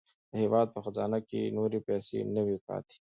[0.31, 2.97] د هېواد په خزانې کې نورې پیسې نه وې پاتې.